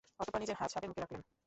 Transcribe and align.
অতঃপর 0.19 0.41
নিজের 0.41 0.57
হাত 0.59 0.69
সাপের 0.71 0.89
মুখে 0.89 1.01
রাখলেন। 1.01 1.21